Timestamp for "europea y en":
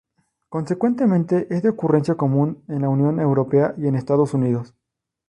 3.19-3.93